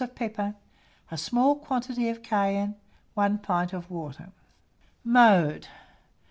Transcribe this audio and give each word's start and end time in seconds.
of 0.01 0.15
pepper, 0.15 0.55
a 1.11 1.15
small 1.17 1.55
quantity 1.55 2.09
of 2.09 2.23
cayenne, 2.23 2.73
1 3.13 3.37
pint 3.37 3.71
of 3.71 3.91
water. 3.91 4.29
Mode. 5.03 5.67